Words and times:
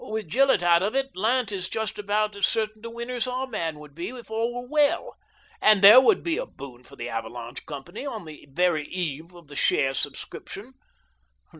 With 0.03 0.29
Gillett 0.29 0.63
out 0.63 0.81
of 0.81 0.95
it 0.95 1.15
Lant 1.15 1.51
is 1.51 1.69
just 1.69 1.99
about 1.99 2.35
as 2.35 2.47
certain 2.47 2.83
a 2.83 2.89
winner 2.89 3.13
as 3.13 3.27
our 3.27 3.45
man 3.45 3.77
would 3.77 3.93
be 3.93 4.09
if 4.09 4.31
all 4.31 4.51
were 4.51 4.67
well. 4.67 5.15
And 5.61 5.83
there 5.83 6.01
would 6.01 6.23
be 6.23 6.37
a 6.37 6.47
boom 6.47 6.83
for 6.83 6.95
the' 6.95 7.07
Avalanche' 7.09 7.63
company, 7.67 8.03
on 8.03 8.25
the 8.25 8.47
very 8.49 8.87
eve 8.87 9.31
of 9.31 9.47
the 9.47 9.55
share 9.55 9.93
sub 9.93 10.17
scription 10.17 10.73